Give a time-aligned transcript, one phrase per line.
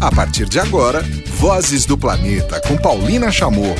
[0.00, 1.02] A partir de agora,
[1.38, 3.74] Vozes do Planeta com Paulina Chamorro.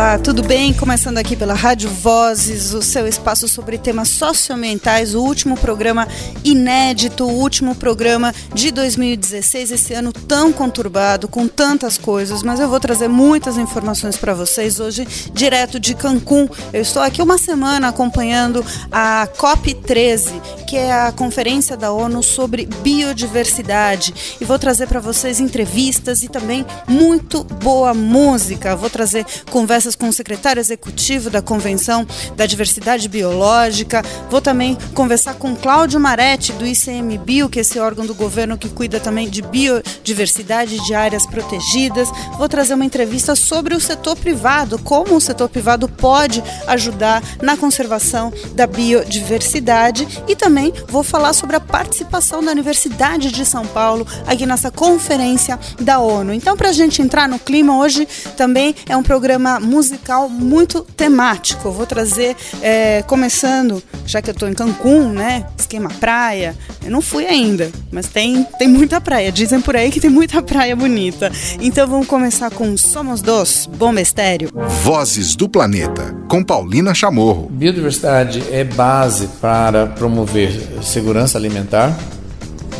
[0.00, 0.72] Olá, tudo bem?
[0.72, 6.08] Começando aqui pela Rádio Vozes, o seu espaço sobre temas socioambientais, o último programa
[6.42, 12.68] inédito, o último programa de 2016, esse ano tão conturbado, com tantas coisas, mas eu
[12.70, 16.48] vou trazer muitas informações para vocês hoje, direto de Cancún.
[16.72, 20.30] Eu estou aqui uma semana acompanhando a COP13,
[20.66, 26.28] que é a conferência da ONU sobre biodiversidade, e vou trazer para vocês entrevistas e
[26.28, 28.74] também muito boa música.
[28.74, 34.02] Vou trazer conversas com o secretário executivo da Convenção da Diversidade Biológica.
[34.30, 38.68] Vou também conversar com Cláudio Maretti, do ICMBio, que é esse órgão do governo que
[38.68, 42.08] cuida também de biodiversidade de áreas protegidas.
[42.36, 47.56] Vou trazer uma entrevista sobre o setor privado, como o setor privado pode ajudar na
[47.56, 54.06] conservação da biodiversidade e também vou falar sobre a participação da Universidade de São Paulo
[54.26, 56.32] aqui nessa conferência da ONU.
[56.32, 58.06] Então, para a gente entrar no clima, hoje
[58.36, 61.68] também é um programa programa musical muito temático.
[61.68, 65.46] Eu vou trazer, é, começando, já que eu estou em Cancún, né?
[65.58, 66.54] Esquema praia.
[66.84, 69.32] Eu não fui ainda, mas tem, tem muita praia.
[69.32, 71.32] Dizem por aí que tem muita praia bonita.
[71.58, 74.50] Então vamos começar com Somos Dos, Bomba Estéreo.
[74.84, 77.48] Vozes do Planeta, com Paulina Chamorro.
[77.50, 81.98] Biodiversidade é base para promover segurança alimentar,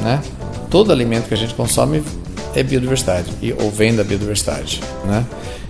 [0.03, 0.21] né?
[0.69, 2.03] Todo alimento que a gente consome
[2.55, 5.25] é biodiversidade, ou vem da biodiversidade, né?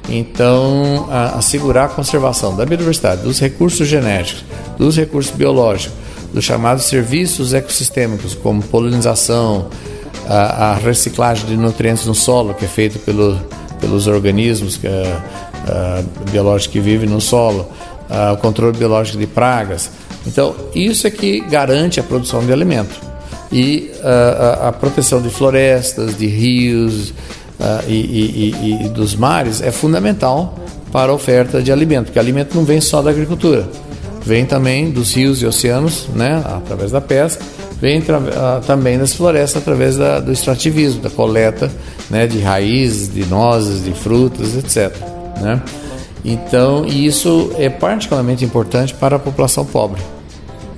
[0.09, 4.45] Então, a, assegurar a conservação da biodiversidade, dos recursos genéticos,
[4.79, 5.97] dos recursos biológicos,
[6.33, 9.69] dos chamados serviços ecossistêmicos, como polinização,
[10.29, 13.39] a, a reciclagem de nutrientes no solo, que é feito pelo,
[13.81, 17.69] pelos organismos que, a, biológicos que vivem no solo,
[18.33, 19.91] o controle biológico de pragas.
[20.27, 23.01] Então, isso é que garante a produção de alimento.
[23.53, 23.91] E
[24.63, 27.13] a proteção de florestas, de rios,
[27.87, 30.55] e, e, e, dos mares é fundamental
[30.91, 33.69] para a oferta de alimento, porque alimento não vem só da agricultura,
[34.25, 37.45] vem também dos rios e oceanos, né, através da pesca,
[37.81, 41.71] vem uh, também das florestas através da, do extrativismo, da coleta
[42.11, 44.95] né, de raízes, de nozes, de frutas, etc.
[45.41, 45.63] Né?
[46.25, 50.03] Então, isso é particularmente importante para a população pobre,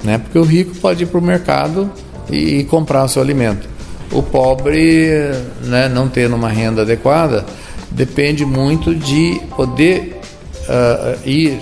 [0.05, 0.19] né?
[0.19, 1.91] porque o rico pode ir para o mercado
[2.31, 3.72] e, e comprar o seu alimento
[4.13, 5.11] o pobre,
[5.65, 7.45] né, não tendo uma renda adequada,
[7.91, 10.21] depende muito de poder
[10.69, 11.59] uh, ir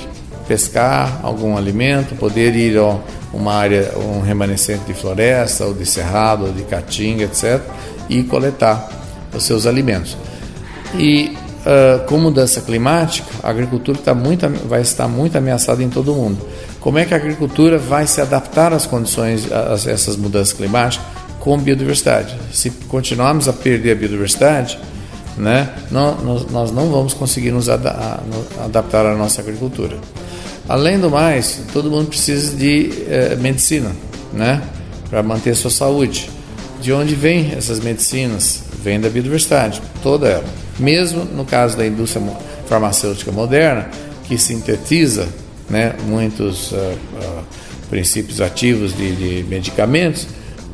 [0.47, 2.99] pescar algum alimento, poder ir a
[3.33, 7.61] uma área, um remanescente de floresta, ou de cerrado, ou de caatinga, etc.,
[8.09, 8.89] e coletar
[9.33, 10.17] os seus alimentos.
[10.97, 16.13] E uh, com mudança climática, a agricultura tá muito, vai estar muito ameaçada em todo
[16.13, 16.45] o mundo.
[16.81, 21.07] Como é que a agricultura vai se adaptar às condições, a, a essas mudanças climáticas?
[21.41, 22.37] Com biodiversidade.
[22.53, 24.79] Se continuarmos a perder a biodiversidade,
[25.37, 29.97] né, nós, nós não vamos conseguir nos adaptar à nossa agricultura.
[30.69, 33.91] Além do mais, todo mundo precisa de eh, medicina,
[34.33, 34.63] né,
[35.09, 36.31] para manter sua saúde.
[36.81, 38.63] De onde vêm essas medicinas?
[38.83, 40.45] Vem da biodiversidade, toda ela.
[40.79, 42.25] Mesmo no caso da indústria
[42.67, 43.91] farmacêutica moderna,
[44.25, 45.29] que sintetiza
[45.69, 47.43] né, muitos uh, uh,
[47.91, 50.27] princípios ativos de, de medicamentos,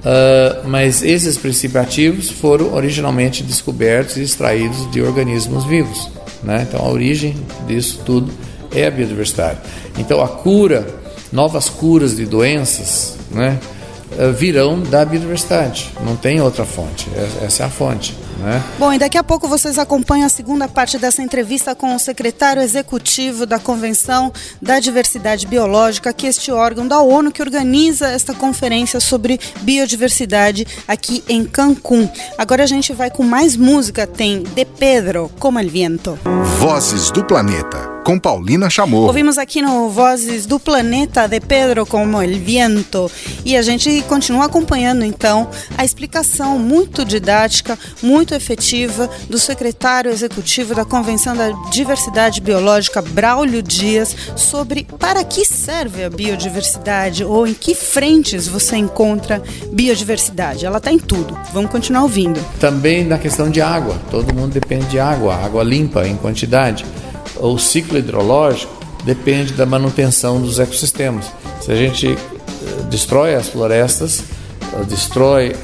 [0.07, 6.09] Uh, mas esses princípios ativos foram originalmente descobertos e extraídos de organismos vivos.
[6.45, 6.65] Né?
[6.69, 7.35] Então, a origem
[7.67, 8.33] disso tudo
[8.73, 9.59] é a biodiversidade.
[9.99, 10.87] Então, a cura,
[11.33, 13.59] novas curas de doenças, né,
[14.13, 15.91] uh, virão da biodiversidade.
[16.05, 17.09] Não tem outra fonte.
[17.43, 18.15] Essa é a fonte.
[18.39, 18.63] Né?
[18.79, 22.63] Bom, e daqui a pouco vocês acompanham a segunda parte dessa entrevista com o secretário
[22.63, 28.35] executivo da Convenção da Diversidade Biológica, que é este órgão da ONU que organiza esta
[28.35, 32.09] conferência sobre biodiversidade aqui em Cancún.
[32.37, 36.19] Agora a gente vai com mais música, tem De Pedro, Como el Viento.
[36.59, 39.07] Vozes do Planeta com Paulina Chamou.
[39.07, 43.11] Ouvimos aqui no Vozes do Planeta de Pedro como El Viento
[43.45, 50.75] e a gente continua acompanhando então a explicação muito didática, muito efetiva do secretário executivo
[50.75, 57.55] da Convenção da Diversidade Biológica, Braulio Dias, sobre para que serve a biodiversidade ou em
[57.55, 59.43] que frentes você encontra
[59.73, 60.67] biodiversidade.
[60.67, 61.39] Ela está em tudo.
[61.53, 62.41] Vamos continuar ouvindo.
[62.59, 63.97] Também na questão de água.
[64.11, 66.85] Todo mundo depende de água, água limpa em quantidade
[67.39, 68.75] o ciclo hidrológico
[69.05, 71.27] depende da manutenção dos ecossistemas.
[71.61, 74.23] Se a gente eh, destrói as florestas,
[74.73, 75.55] eh, destrói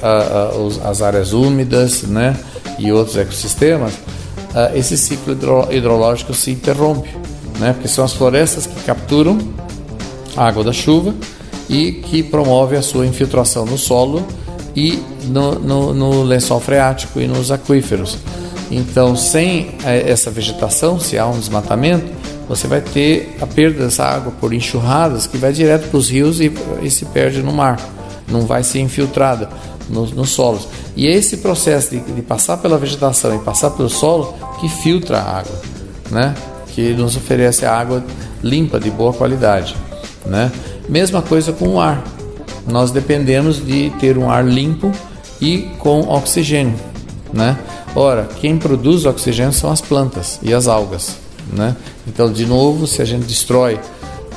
[0.84, 2.36] as áreas úmidas né,
[2.82, 3.94] e outros ecossistemas,
[4.54, 5.36] eh, esse ciclo
[5.70, 7.08] hidrológico se interrompe,
[7.58, 9.38] né, porque são as florestas que capturam
[10.36, 11.14] a água da chuva
[11.68, 14.26] e que promove a sua infiltração no solo
[14.74, 18.18] e no, no, no lençol freático e nos aquíferos.
[18.70, 22.10] Então, sem eh, essa vegetação, se há um desmatamento,
[22.48, 26.40] você vai ter a perda dessa água por enxurradas que vai direto para os rios
[26.40, 26.52] e,
[26.82, 27.78] e, se perde no mar,
[28.28, 29.48] não vai ser infiltrada
[29.88, 30.68] nos, nos solos.
[30.96, 35.18] E é esse processo de, de, passar pela vegetação e passar pelo solo que filtra
[35.18, 35.60] a água,
[36.10, 36.34] né?
[36.68, 38.02] que nos oferece água
[38.42, 39.76] limpa, de boa qualidade.
[40.24, 40.50] Né?
[40.88, 42.02] Mesma coisa com o ar.
[42.66, 44.92] Nós dependemos de ter um ar limpo
[45.40, 46.74] e com oxigênio.
[47.32, 47.58] Né?
[47.94, 51.16] Ora, quem produz oxigênio são as plantas e as algas.
[51.52, 51.76] Né?
[52.06, 53.78] Então, de novo, se a gente destrói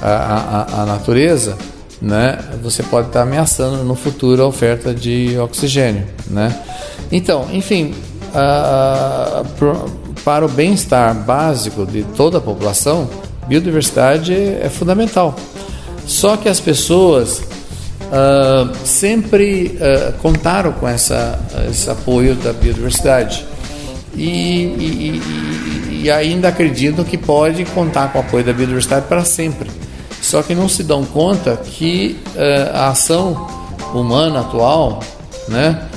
[0.01, 1.57] a, a, a natureza,
[2.01, 6.05] né, você pode estar ameaçando no futuro a oferta de oxigênio.
[6.29, 6.55] Né?
[7.11, 7.93] Então, enfim,
[10.23, 13.09] para o bem-estar básico de toda a população,
[13.47, 15.35] biodiversidade é fundamental.
[16.05, 21.39] Só que as pessoas uh, sempre uh, contaram com essa,
[21.69, 23.45] esse apoio da biodiversidade
[24.15, 25.21] e, e,
[25.91, 29.69] e, e ainda acreditam que pode contar com o apoio da biodiversidade para sempre.
[30.25, 33.47] Só que não se dão conta que uh, a ação
[33.93, 34.99] humana atual
[35.47, 35.87] né,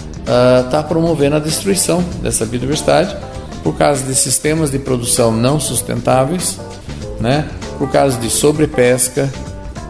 [0.67, 3.17] está promovendo a destruição dessa biodiversidade
[3.63, 6.61] por causa de sistemas de produção não sustentáveis,
[7.19, 7.49] né,
[7.79, 9.33] por causa de sobrepesca,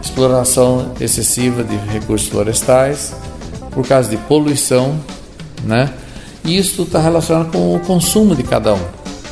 [0.00, 3.12] exploração excessiva de recursos florestais,
[3.72, 4.98] por causa de poluição,
[5.64, 5.90] né?
[6.44, 8.80] E isso está relacionado com o consumo de cada um.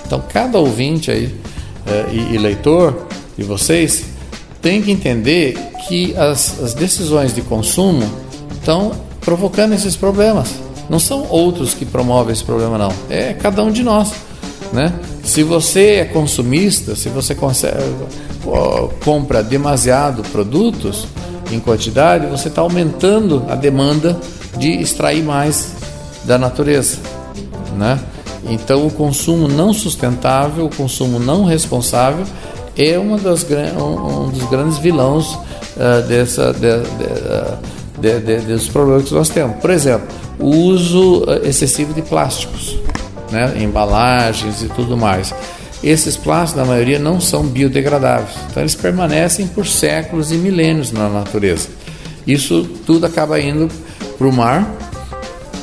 [0.04, 1.34] Então, cada ouvinte aí
[1.86, 3.06] eh, e, e, leitor
[3.38, 4.15] de vocês
[4.66, 8.02] tem que entender que as, as decisões de consumo
[8.50, 8.90] estão
[9.20, 10.56] provocando esses problemas.
[10.90, 12.92] Não são outros que promovem esse problema, não.
[13.08, 14.10] É cada um de nós,
[14.72, 14.92] né?
[15.22, 17.76] Se você é consumista, se você consegue,
[19.04, 21.06] compra demasiado produtos
[21.52, 24.18] em quantidade, você está aumentando a demanda
[24.58, 25.74] de extrair mais
[26.24, 26.98] da natureza,
[27.78, 28.00] né?
[28.48, 32.26] Então o consumo não sustentável, o consumo não responsável
[32.76, 33.46] é uma das,
[33.78, 39.56] um dos grandes vilões uh, dessa, de, de, de, problemas que nós temos.
[39.56, 40.06] Por exemplo,
[40.38, 42.78] o uso excessivo de plásticos,
[43.31, 43.55] né?
[43.61, 45.34] embalagens e tudo mais.
[45.82, 48.37] Esses plásticos, na maioria, não são biodegradáveis.
[48.50, 51.69] Então, eles permanecem por séculos e milênios na natureza.
[52.26, 53.70] Isso tudo acaba indo
[54.19, 54.69] para o mar.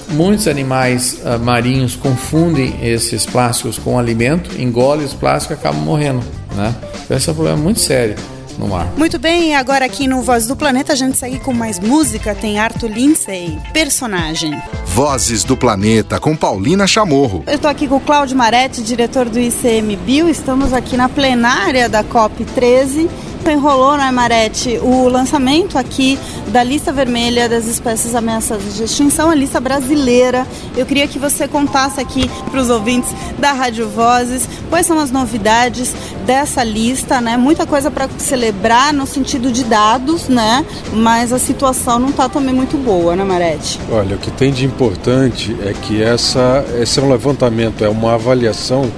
[0.09, 6.23] Muitos animais uh, marinhos confundem esses plásticos com alimento, engolem os plásticos e acabam morrendo.
[6.55, 6.73] Né?
[7.09, 8.15] Esse é um problema muito sério
[8.57, 8.87] no mar.
[8.97, 12.35] Muito bem, agora aqui no Voz do Planeta a gente segue com mais música.
[12.35, 14.61] Tem Arthur Lindsay, personagem.
[14.85, 17.43] Vozes do Planeta com Paulina Chamorro.
[17.47, 20.29] Eu estou aqui com o Cláudio Maretti, diretor do ICMBio.
[20.29, 23.09] Estamos aqui na plenária da COP 13
[23.51, 26.17] enrolou, né, Marete, o lançamento aqui
[26.47, 30.47] da lista vermelha das espécies ameaçadas de extinção, a lista brasileira.
[30.75, 33.09] Eu queria que você contasse aqui para os ouvintes
[33.39, 35.93] da Rádio Vozes quais são as novidades
[36.25, 37.37] dessa lista, né?
[37.37, 40.65] Muita coisa para celebrar no sentido de dados, né?
[40.93, 43.79] Mas a situação não está também muito boa, né, Marete?
[43.91, 48.13] Olha, o que tem de importante é que essa, esse é um levantamento, é uma
[48.13, 48.89] avaliação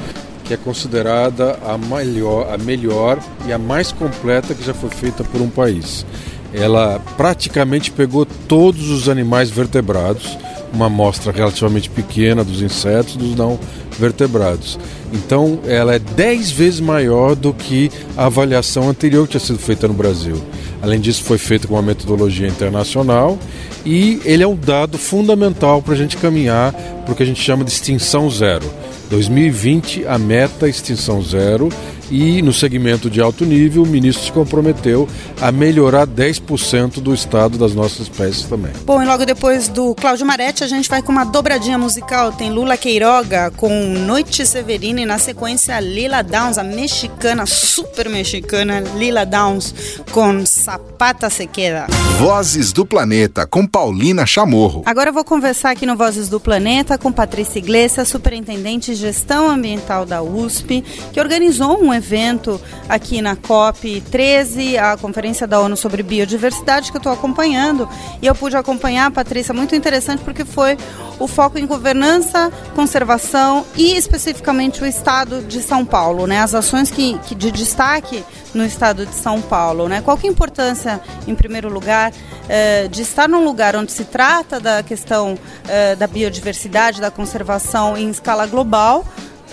[0.46, 5.24] que é considerada a melhor, a melhor e a mais completa que já foi feita
[5.24, 6.06] por um país.
[6.54, 10.38] Ela praticamente pegou todos os animais vertebrados,
[10.72, 13.60] uma amostra relativamente pequena dos insetos, dos não
[13.98, 14.78] vertebrados.
[15.12, 19.88] Então, ela é 10 vezes maior do que a avaliação anterior que tinha sido feita
[19.88, 20.42] no Brasil.
[20.82, 23.38] Além disso, foi feita com uma metodologia internacional
[23.86, 27.42] e ele é um dado fundamental para a gente caminhar para o que a gente
[27.42, 28.66] chama de extinção zero.
[29.10, 31.70] 2020 a meta extinção zero
[32.10, 35.08] e no segmento de alto nível o ministro se comprometeu
[35.42, 38.72] a melhorar 10% do estado das nossas espécies também.
[38.86, 42.52] Bom, e logo depois do Cláudio Maretti a gente vai com uma dobradinha musical, tem
[42.52, 43.70] Lula Queiroga com
[44.06, 49.74] Noite Severina e na sequência Lila Downs, a mexicana, super mexicana Lila Downs
[50.12, 51.88] com Sapata Sequeda.
[52.18, 54.84] Vozes do Planeta com Paulina Chamorro.
[54.86, 59.50] Agora eu vou conversar aqui no Vozes do Planeta com Patrícia Iglesias, superintendente de gestão
[59.50, 65.76] ambiental da USP, que organizou um evento aqui na COP 13, a Conferência da ONU
[65.76, 67.90] sobre Biodiversidade, que eu estou acompanhando.
[68.22, 70.78] E eu pude acompanhar, Patrícia, muito interessante, porque foi
[71.20, 76.40] o foco em governança, conservação e especificamente o estado de São Paulo, né?
[76.40, 78.24] As ações que, que de destaque
[78.54, 80.02] no estado de São Paulo, né?
[80.02, 82.12] Qual que é a importância, em primeiro lugar,
[82.48, 85.38] eh, de estar num lugar onde se trata da questão
[85.68, 89.06] eh, da biodiversidade, da conservação em escala global,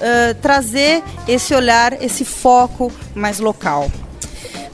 [0.02, 3.90] uh, trazer esse olhar, esse foco mais local.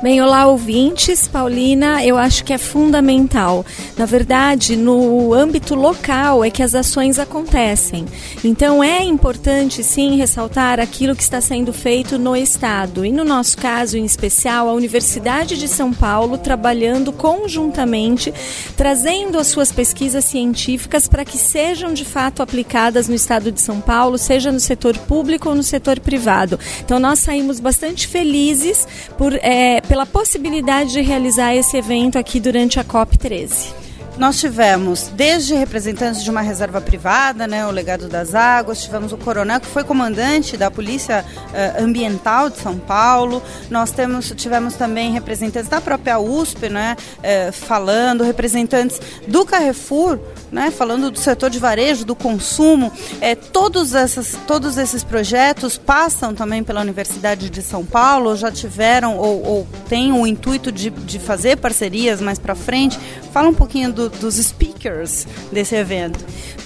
[0.00, 1.26] Bem, olá ouvintes.
[1.26, 3.66] Paulina, eu acho que é fundamental.
[3.96, 8.06] Na verdade, no âmbito local é que as ações acontecem.
[8.44, 13.04] Então é importante sim ressaltar aquilo que está sendo feito no estado.
[13.04, 18.32] E no nosso caso em especial, a Universidade de São Paulo trabalhando conjuntamente,
[18.76, 23.80] trazendo as suas pesquisas científicas para que sejam de fato aplicadas no estado de São
[23.80, 26.56] Paulo, seja no setor público ou no setor privado.
[26.84, 28.86] Então nós saímos bastante felizes
[29.18, 33.87] por é, pela possibilidade de realizar esse evento aqui durante a COP13
[34.18, 39.16] nós tivemos desde representantes de uma reserva privada, né, o legado das águas, tivemos o
[39.16, 45.12] coronel que foi comandante da Polícia uh, Ambiental de São Paulo, nós temos, tivemos também
[45.12, 50.18] representantes da própria USP, né, uh, falando, representantes do Carrefour,
[50.50, 56.34] né, falando do setor de varejo, do consumo, é, todos, essas, todos esses projetos passam
[56.34, 61.18] também pela Universidade de São Paulo, já tiveram ou, ou têm o intuito de, de
[61.18, 62.98] fazer parcerias mais para frente.
[63.38, 66.18] Fala um pouquinho do, dos speakers desse evento.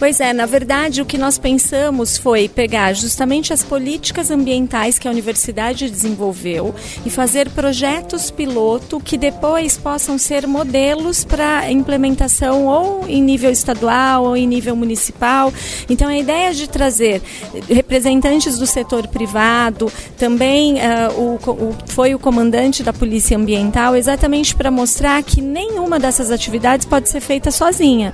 [0.02, 5.06] Pois é, na verdade o que nós pensamos foi pegar justamente as políticas ambientais que
[5.06, 6.74] a universidade desenvolveu
[7.06, 14.24] e fazer projetos piloto que depois possam ser modelos para implementação ou em nível estadual
[14.24, 15.54] ou em nível municipal.
[15.88, 17.22] Então, a ideia de trazer
[17.68, 19.86] representantes do setor privado,
[20.18, 26.00] também uh, o, o, foi o comandante da Polícia Ambiental, exatamente para mostrar que nenhuma
[26.00, 28.12] dessas atividades pode ser feita sozinha.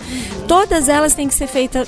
[0.49, 1.87] Todas elas têm que ser feitas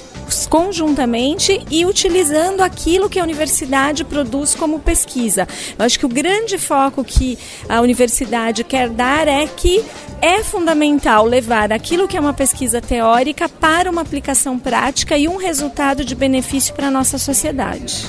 [0.50, 5.49] conjuntamente e utilizando aquilo que a universidade produz como pesquisa.
[5.79, 9.83] Eu acho que o grande foco que a universidade quer dar é que
[10.21, 15.38] é fundamental levar aquilo que é uma pesquisa teórica para uma aplicação prática e um
[15.38, 18.07] resultado de benefício para a nossa sociedade.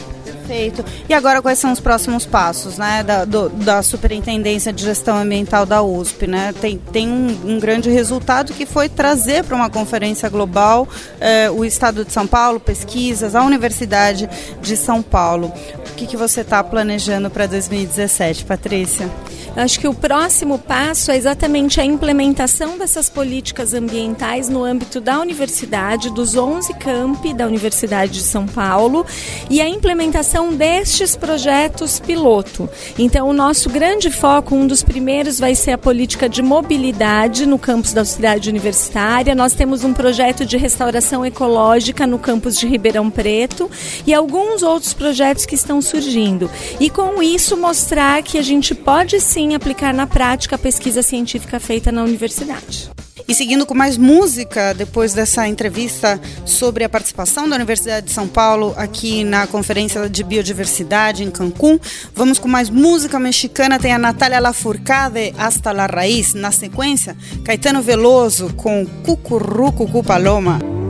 [0.52, 0.84] Perfeito.
[1.08, 5.66] E agora quais são os próximos passos né, da, do, da Superintendência de Gestão Ambiental
[5.66, 6.28] da USP?
[6.28, 6.54] Né?
[6.60, 10.90] Tem, tem um, um grande resultado que foi trazer para uma conferência global
[11.22, 14.30] eh, o Estado de São Paulo, pesquisas, a Universidade
[14.62, 15.54] de São Paulo.
[15.90, 19.10] O que, que você está planejando para 2017, Patrícia?
[19.56, 25.20] Acho que o próximo passo é exatamente a implementação dessas políticas ambientais no âmbito da
[25.20, 29.06] universidade, dos 11 campi da Universidade de São Paulo,
[29.50, 32.70] e a implementação destes projetos piloto.
[32.98, 37.60] Então, o nosso grande foco, um dos primeiros, vai ser a política de mobilidade no
[37.60, 39.36] campus da cidade universitária.
[39.36, 43.70] Nós temos um projeto de restauração ecológica no campus de Ribeirão Preto
[44.06, 46.50] e alguns outros projetos que estão surgindo.
[46.80, 51.60] E com isso, mostrar que a gente pode sim aplicar na prática a pesquisa científica
[51.60, 52.90] feita na universidade.
[53.32, 58.28] E seguindo com mais música, depois dessa entrevista sobre a participação da Universidade de São
[58.28, 61.80] Paulo aqui na Conferência de Biodiversidade em Cancún,
[62.14, 63.80] vamos com mais música mexicana.
[63.80, 66.34] Tem a Natália Lafourcade, Hasta la Raiz.
[66.34, 70.81] Na sequência, Caetano Veloso com Cucurrucucu Paloma.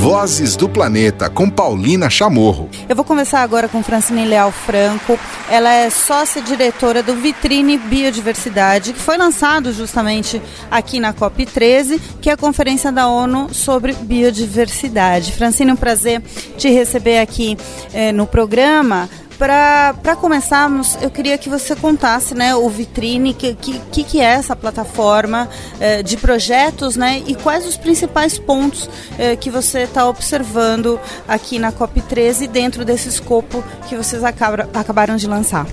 [0.00, 2.70] Vozes do Planeta, com Paulina Chamorro.
[2.88, 5.18] Eu vou começar agora com Francine Leal Franco.
[5.50, 10.40] Ela é sócia-diretora do Vitrine Biodiversidade, que foi lançado justamente
[10.70, 15.32] aqui na COP13, que é a Conferência da ONU sobre Biodiversidade.
[15.32, 16.22] Francine, um prazer
[16.56, 17.58] te receber aqui
[17.92, 19.06] eh, no programa
[19.40, 24.54] para começarmos, eu queria que você contasse, né, o Vitrine, que que, que é essa
[24.54, 25.48] plataforma
[25.80, 31.58] eh, de projetos, né, e quais os principais pontos eh, que você está observando aqui
[31.58, 35.66] na COP13 dentro desse escopo que vocês acabam, acabaram de lançar.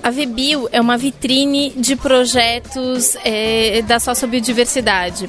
[0.00, 5.28] A VBio é uma vitrine de projetos é, da sociobiodiversidade.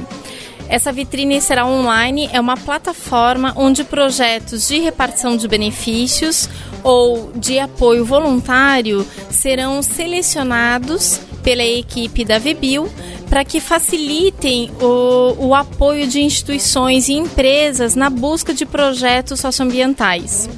[0.70, 6.48] Essa vitrine será online, é uma plataforma onde projetos de repartição de benefícios
[6.84, 12.88] ou de apoio voluntário serão selecionados pela equipe da VBIL
[13.30, 20.50] para que facilitem o, o apoio de instituições e empresas na busca de projetos socioambientais.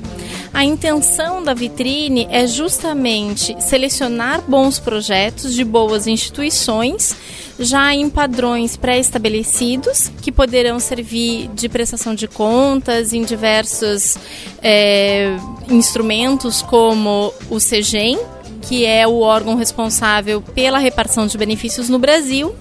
[0.53, 7.15] A intenção da vitrine é justamente selecionar bons projetos de boas instituições,
[7.59, 14.15] já em padrões pré-estabelecidos, que poderão servir de prestação de contas em diversos
[14.61, 15.35] é,
[15.69, 18.19] instrumentos, como o CEGEM,
[18.61, 22.55] que é o órgão responsável pela repartição de benefícios no Brasil,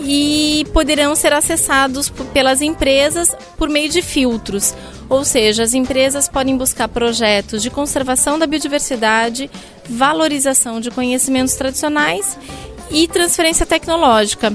[0.00, 4.74] e poderão ser acessados pelas empresas por meio de filtros.
[5.12, 9.50] Ou seja, as empresas podem buscar projetos de conservação da biodiversidade,
[9.86, 12.38] valorização de conhecimentos tradicionais
[12.90, 14.54] e transferência tecnológica.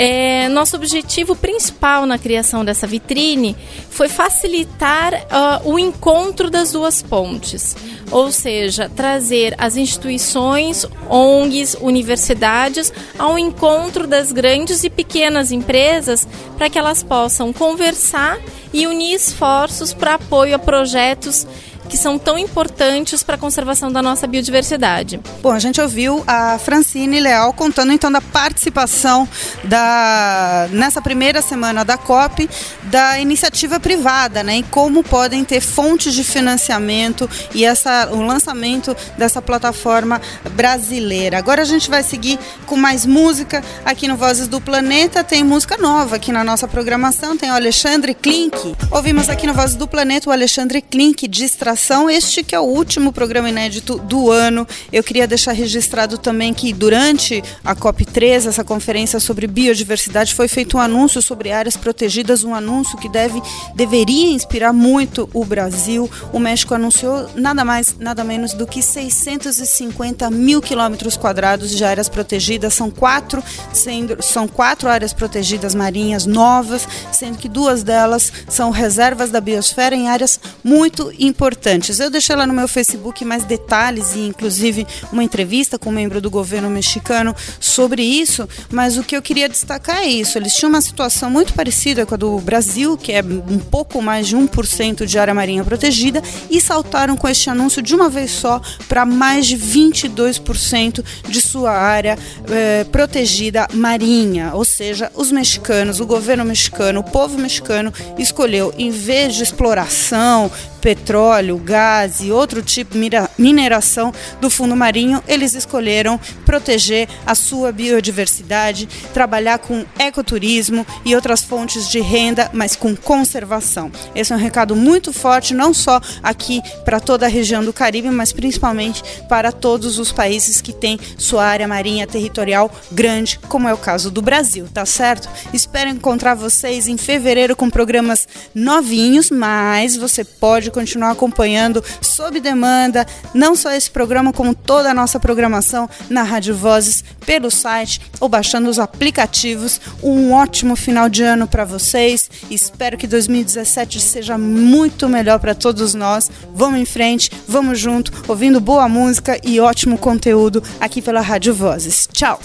[0.00, 3.56] É, nosso objetivo principal na criação dessa vitrine
[3.90, 7.76] foi facilitar uh, o encontro das duas pontes,
[8.08, 16.70] ou seja, trazer as instituições, ONGs, universidades ao encontro das grandes e pequenas empresas para
[16.70, 18.38] que elas possam conversar
[18.72, 21.44] e unir esforços para apoio a projetos
[21.88, 25.20] que são tão importantes para a conservação da nossa biodiversidade.
[25.40, 29.26] Bom, a gente ouviu a Francine Leal contando então da participação
[29.64, 32.48] da nessa primeira semana da COP
[32.84, 38.94] da iniciativa privada, né, e como podem ter fontes de financiamento e essa o lançamento
[39.16, 40.20] dessa plataforma
[40.52, 41.38] brasileira.
[41.38, 45.24] Agora a gente vai seguir com mais música aqui no Vozes do Planeta.
[45.24, 47.36] Tem música nova aqui na nossa programação.
[47.36, 48.76] Tem o Alexandre Klink.
[48.90, 51.77] Ouvimos aqui no Vozes do Planeta o Alexandre Klink, Distração
[52.10, 54.66] este que é o último programa inédito do ano.
[54.92, 60.76] Eu queria deixar registrado também que durante a COP3, essa conferência sobre biodiversidade, foi feito
[60.76, 63.40] um anúncio sobre áreas protegidas, um anúncio que deve
[63.74, 66.10] deveria inspirar muito o Brasil.
[66.32, 72.08] O México anunciou nada mais, nada menos do que 650 mil quilômetros quadrados de áreas
[72.08, 72.74] protegidas.
[72.74, 73.42] São quatro,
[73.72, 79.94] sendo, são quatro áreas protegidas marinhas novas, sendo que duas delas são reservas da biosfera
[79.94, 82.00] em áreas muito importantes importantes.
[82.00, 86.20] Eu deixei lá no meu Facebook mais detalhes e inclusive uma entrevista com um membro
[86.20, 90.38] do governo mexicano sobre isso, mas o que eu queria destacar é isso.
[90.38, 94.26] Eles tinham uma situação muito parecida com a do Brasil, que é um pouco mais
[94.26, 98.60] de 1% de área marinha protegida, e saltaram com este anúncio de uma vez só
[98.88, 102.18] para mais de 22% de sua área
[102.50, 104.52] eh, protegida marinha.
[104.54, 110.50] Ou seja, os mexicanos, o governo mexicano, o povo mexicano escolheu, em vez de exploração,
[110.80, 117.72] petróleo, gás e outro tipo de mineração do fundo marinho, eles escolheram proteger a sua
[117.72, 123.90] biodiversidade, trabalhar com ecoturismo e outras fontes de renda, mas com conservação.
[124.14, 128.10] Esse é um recado muito forte, não só aqui para toda a região do Caribe,
[128.10, 133.74] mas principalmente para todos os países que têm sua área marinha territorial grande, como é
[133.74, 135.28] o caso do Brasil, tá certo?
[135.52, 142.40] Espero encontrar vocês em fevereiro com programas novinhos, mas você pode continuar acompanhando acompanhando sob
[142.40, 148.00] demanda, não só esse programa, como toda a nossa programação na Rádio Vozes, pelo site
[148.20, 149.80] ou baixando os aplicativos.
[150.02, 152.30] Um ótimo final de ano para vocês.
[152.50, 156.30] Espero que 2017 seja muito melhor para todos nós.
[156.54, 162.08] Vamos em frente, vamos junto, ouvindo boa música e ótimo conteúdo aqui pela Rádio Vozes.
[162.12, 162.40] Tchau!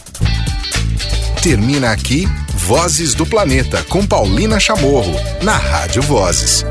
[1.42, 6.64] Termina aqui Vozes do Planeta com Paulina Chamorro, na Rádio Vozes.